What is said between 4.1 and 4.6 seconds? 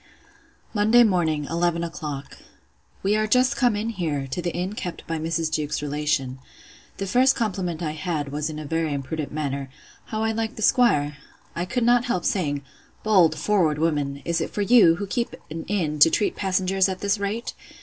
to the